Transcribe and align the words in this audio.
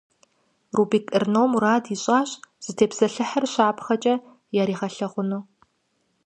Рубик 0.75 1.05
Эрно 1.15 1.43
мурад 1.51 1.85
ищIащ 1.93 2.29
зытепсэлъыхьыр 2.63 3.45
щапхъэкIэ 3.53 4.15
яригъэлъэгъуну. 4.61 5.41